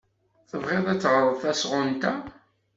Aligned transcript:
Tebɣiḍ 0.49 0.85
ad 0.87 0.99
teɣreḍ 1.01 1.35
tasɣunt-a? 1.43 2.13